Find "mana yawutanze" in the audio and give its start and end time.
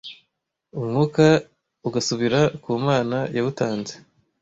2.85-3.93